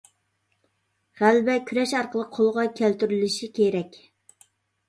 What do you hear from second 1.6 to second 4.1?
كۈرەش ئارقىلىق قولغا كەلتۈرۈلۈشى كېرەك.